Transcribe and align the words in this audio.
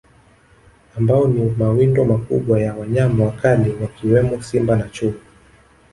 Ambao 0.97 1.27
ni 1.27 1.49
mawindo 1.49 2.05
makubwa 2.05 2.61
ya 2.61 2.73
wanyama 2.75 3.23
wakali 3.25 3.71
wakiwemo 3.81 4.41
Simba 4.41 4.75
na 4.75 4.89
Chui 4.89 5.13